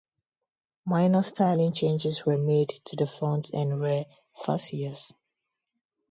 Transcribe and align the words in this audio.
Minor 0.83 1.21
styling 1.21 1.73
changes 1.73 2.25
were 2.25 2.35
made 2.39 2.69
to 2.85 2.95
the 2.95 3.05
front 3.05 3.51
and 3.53 3.79
rear 3.79 4.07
fascias. 4.35 5.13